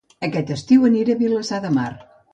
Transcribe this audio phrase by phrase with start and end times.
[0.27, 1.89] Aquest estiu aniré a Vilassar de Mar